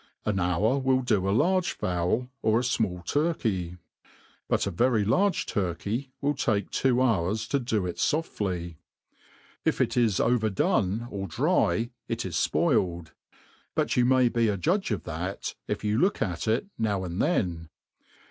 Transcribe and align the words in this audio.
An 0.25 0.39
hour 0.39 0.79
will 0.79 1.03
do 1.03 1.29
a 1.29 1.29
large 1.29 1.73
fowl, 1.73 2.31
or 2.43 2.57
a 2.57 2.63
fmall 2.63 3.05
turkey 3.05 3.69
$ 3.69 3.77
but 4.49 4.65
a 4.65 4.71
very 4.71 5.05
large 5.05 5.45
turkey 5.45 6.11
will 6.21 6.33
take 6.33 6.71
two 6.71 7.03
hours 7.03 7.47
to 7.49 7.59
<i6 7.59 7.87
it 7.87 7.95
foftly. 7.97 8.77
if 9.63 9.79
it 9.79 9.95
is 9.95 10.19
overdone 10.19 11.07
or 11.11 11.27
<try, 11.27 11.91
it 12.07 12.25
is 12.25 12.33
fpoiled; 12.35 13.11
but 13.75 13.95
you 13.95 14.03
may 14.03 14.27
be 14.27 14.47
a 14.47 14.57
judge 14.57 14.89
of 14.89 15.03
that, 15.03 15.53
if 15.67 15.83
you 15.83 15.99
look 15.99 16.19
at 16.19 16.47
it 16.47 16.65
now 16.79 17.03
and 17.03 17.21
then. 17.21 17.69